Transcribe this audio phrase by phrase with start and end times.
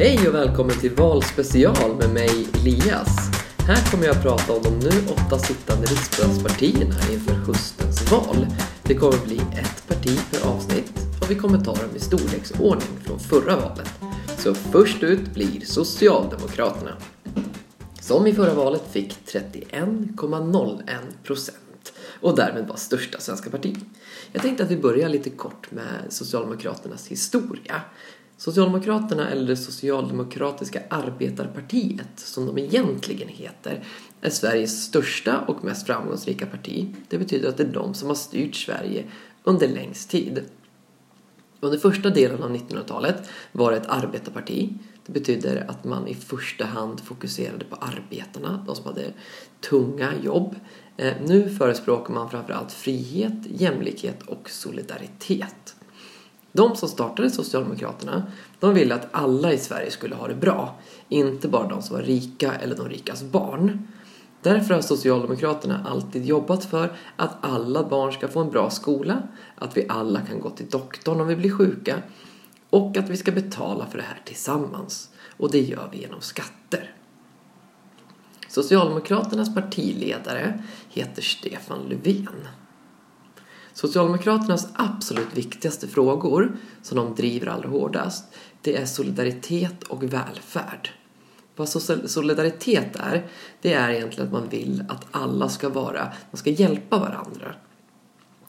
[0.00, 3.16] Hej och välkommen till valspecial med mig Elias.
[3.58, 8.46] Här kommer jag att prata om de nu åtta sittande riksdagspartierna inför höstens val.
[8.82, 13.18] Det kommer bli ett parti per avsnitt och vi kommer ta dem i storleksordning från
[13.18, 13.90] förra valet.
[14.38, 16.96] Så först ut blir Socialdemokraterna.
[18.00, 20.82] Som i förra valet fick 31,01
[21.22, 23.76] procent och därmed var största svenska parti.
[24.32, 27.82] Jag tänkte att vi börjar lite kort med Socialdemokraternas historia.
[28.38, 33.84] Socialdemokraterna, eller det Socialdemokratiska arbetarpartiet som de egentligen heter,
[34.20, 36.94] är Sveriges största och mest framgångsrika parti.
[37.08, 39.04] Det betyder att det är de som har styrt Sverige
[39.44, 40.42] under längst tid.
[41.60, 44.68] Under första delen av 1900-talet var det ett arbetarparti.
[45.06, 49.12] Det betyder att man i första hand fokuserade på arbetarna, de som hade
[49.60, 50.54] tunga jobb.
[50.96, 55.74] Eh, nu förespråkar man framförallt frihet, jämlikhet och solidaritet.
[56.58, 58.22] De som startade Socialdemokraterna,
[58.60, 60.74] de ville att alla i Sverige skulle ha det bra.
[61.08, 63.88] Inte bara de som var rika eller de rikas barn.
[64.42, 69.22] Därför har Socialdemokraterna alltid jobbat för att alla barn ska få en bra skola,
[69.54, 72.02] att vi alla kan gå till doktorn om vi blir sjuka
[72.70, 75.10] och att vi ska betala för det här tillsammans.
[75.36, 76.94] Och det gör vi genom skatter.
[78.48, 82.48] Socialdemokraternas partiledare heter Stefan Löfven.
[83.78, 88.24] Socialdemokraternas absolut viktigaste frågor, som de driver allra hårdast,
[88.62, 90.90] det är solidaritet och välfärd.
[91.56, 93.26] Vad solidaritet är,
[93.60, 97.54] det är egentligen att man vill att alla ska vara, man ska hjälpa varandra.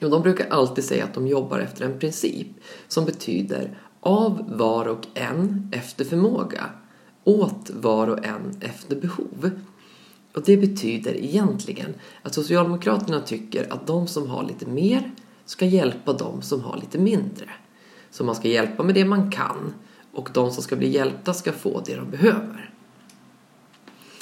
[0.00, 2.48] Och de brukar alltid säga att de jobbar efter en princip
[2.88, 6.64] som betyder av var och en efter förmåga,
[7.24, 9.50] åt var och en efter behov.
[10.34, 15.12] Och det betyder egentligen att Socialdemokraterna tycker att de som har lite mer
[15.44, 17.50] ska hjälpa de som har lite mindre.
[18.10, 19.74] Så man ska hjälpa med det man kan
[20.12, 22.72] och de som ska bli hjälpta ska få det de behöver.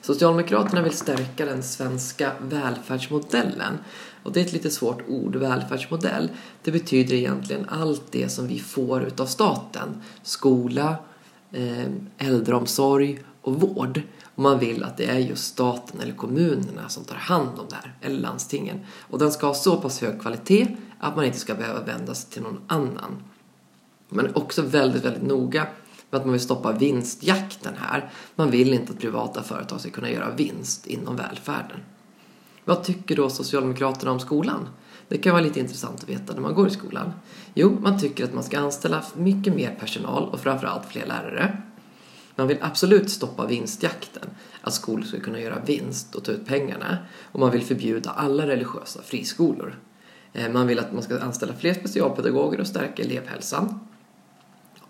[0.00, 3.78] Socialdemokraterna vill stärka den svenska välfärdsmodellen.
[4.22, 6.28] Och det är ett lite svårt ord, välfärdsmodell.
[6.62, 10.02] Det betyder egentligen allt det som vi får utav staten.
[10.22, 10.96] Skola,
[11.52, 11.86] Eh,
[12.18, 14.02] äldreomsorg och vård.
[14.34, 17.74] Och man vill att det är just staten eller kommunerna som tar hand om det
[17.74, 18.80] här, eller landstingen.
[19.10, 22.30] Och den ska ha så pass hög kvalitet att man inte ska behöva vända sig
[22.30, 23.22] till någon annan.
[24.08, 25.66] Man är också väldigt, väldigt noga
[26.10, 28.10] med att man vill stoppa vinstjakten här.
[28.34, 31.80] Man vill inte att privata företag ska kunna göra vinst inom välfärden.
[32.64, 34.68] Vad tycker då Socialdemokraterna om skolan?
[35.08, 37.12] Det kan vara lite intressant att veta när man går i skolan.
[37.54, 41.62] Jo, man tycker att man ska anställa mycket mer personal och framförallt fler lärare.
[42.36, 44.30] Man vill absolut stoppa vinstjakten,
[44.60, 46.98] att skolor ska kunna göra vinst och ta ut pengarna.
[47.32, 49.78] Och man vill förbjuda alla religiösa friskolor.
[50.32, 53.80] Eh, man vill att man ska anställa fler specialpedagoger och stärka elevhälsan.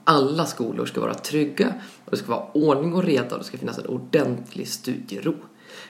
[0.05, 1.75] Alla skolor ska vara trygga
[2.05, 5.35] och det ska vara ordning och reda och det ska finnas en ordentlig studiero.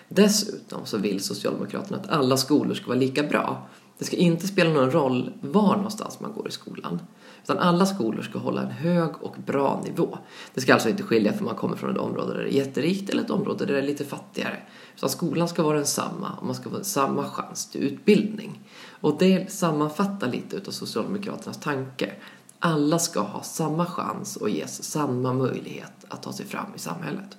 [0.08, 3.68] Dessutom så vill Socialdemokraterna att alla skolor ska vara lika bra.
[3.98, 7.00] Det ska inte spela någon roll var någonstans man går i skolan.
[7.42, 10.18] Utan alla skolor ska hålla en hög och bra nivå.
[10.54, 13.10] Det ska alltså inte skilja för man kommer från ett område där det är jätterikt
[13.10, 14.56] eller ett område där det är lite fattigare.
[14.96, 18.60] Utan skolan ska vara densamma och man ska få samma chans till utbildning.
[19.00, 22.12] Och det sammanfattar lite utav Socialdemokraternas tanke.
[22.58, 27.36] Alla ska ha samma chans och ges samma möjlighet att ta sig fram i samhället.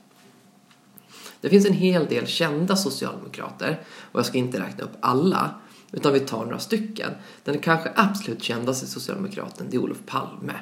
[1.41, 3.81] Det finns en hel del kända socialdemokrater
[4.11, 5.51] och jag ska inte räkna upp alla
[5.91, 7.11] utan vi tar några stycken.
[7.43, 10.53] Den kanske absolut kändaste socialdemokraten det är Olof Palme.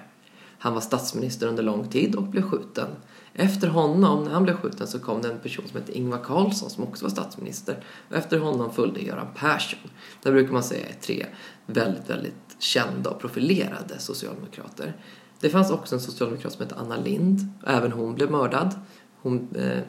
[0.57, 2.87] Han var statsminister under lång tid och blev skjuten.
[3.33, 6.69] Efter honom, när han blev skjuten, så kom det en person som hette Ingvar Carlsson
[6.69, 7.83] som också var statsminister.
[8.09, 9.89] Och efter honom följde Göran Persson.
[10.23, 11.25] Det brukar man säga är tre
[11.65, 14.97] väldigt, väldigt kända och profilerade socialdemokrater.
[15.39, 17.39] Det fanns också en socialdemokrat som hette Anna Lind.
[17.67, 18.79] Även hon blev mördad.
[19.21, 19.83] Hon eh,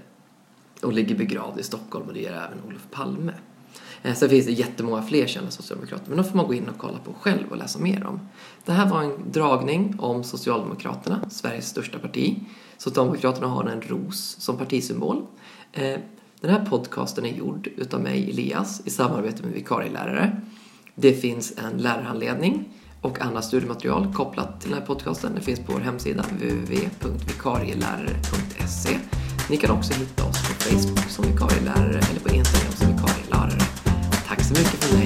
[0.83, 3.33] och ligger begravd i Stockholm och det gör även Olof Palme.
[4.03, 6.79] Eh, sen finns det jättemånga fler kända socialdemokrater men de får man gå in och
[6.79, 8.21] kolla på själv och läsa mer om.
[8.65, 12.37] Det här var en dragning om Socialdemokraterna, Sveriges största parti.
[12.79, 15.27] Socialdemokraterna har en ros som partisymbol.
[15.73, 15.99] Eh,
[16.41, 20.41] den här podcasten är gjord utav mig, Elias, i samarbete med vikarielärare.
[20.95, 22.69] Det finns en lärarhandledning
[23.01, 25.35] och annat studiematerial kopplat till den här podcasten.
[25.35, 28.99] Det finns på vår hemsida www.vikarielärare.se.
[29.51, 33.06] Ni kan också hitta oss på Facebook som vikarielärare eller på Instagram som vikarielärare
[34.55, 35.06] ですね。